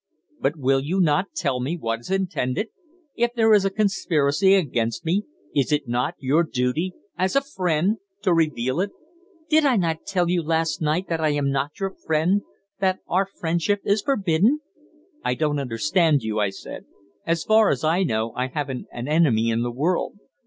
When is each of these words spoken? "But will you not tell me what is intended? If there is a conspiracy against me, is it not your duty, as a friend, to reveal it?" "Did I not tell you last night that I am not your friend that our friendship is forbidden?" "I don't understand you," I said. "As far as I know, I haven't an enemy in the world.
"But 0.39 0.57
will 0.57 0.79
you 0.79 0.99
not 0.99 1.33
tell 1.35 1.59
me 1.59 1.77
what 1.77 1.99
is 1.99 2.09
intended? 2.09 2.69
If 3.15 3.35
there 3.35 3.53
is 3.53 3.65
a 3.65 3.69
conspiracy 3.69 4.55
against 4.55 5.05
me, 5.05 5.25
is 5.53 5.71
it 5.71 5.87
not 5.87 6.15
your 6.17 6.41
duty, 6.41 6.93
as 7.19 7.35
a 7.35 7.41
friend, 7.41 7.97
to 8.23 8.33
reveal 8.33 8.79
it?" 8.81 8.89
"Did 9.47 9.63
I 9.63 9.75
not 9.75 10.07
tell 10.07 10.27
you 10.27 10.41
last 10.41 10.81
night 10.81 11.07
that 11.09 11.21
I 11.21 11.29
am 11.33 11.51
not 11.51 11.79
your 11.79 11.93
friend 11.93 12.41
that 12.79 12.97
our 13.07 13.27
friendship 13.27 13.81
is 13.85 14.01
forbidden?" 14.01 14.61
"I 15.23 15.35
don't 15.35 15.59
understand 15.59 16.23
you," 16.23 16.39
I 16.39 16.49
said. 16.49 16.85
"As 17.27 17.43
far 17.43 17.69
as 17.69 17.83
I 17.83 18.01
know, 18.01 18.33
I 18.35 18.47
haven't 18.47 18.87
an 18.91 19.07
enemy 19.07 19.51
in 19.51 19.61
the 19.61 19.69
world. 19.69 20.15